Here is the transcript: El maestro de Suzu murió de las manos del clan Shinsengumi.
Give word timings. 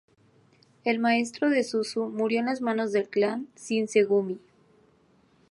El 0.83 0.97
maestro 0.97 1.51
de 1.51 1.63
Suzu 1.63 2.07
murió 2.09 2.39
de 2.39 2.47
las 2.47 2.59
manos 2.59 2.91
del 2.91 3.07
clan 3.07 3.47
Shinsengumi. 3.55 4.39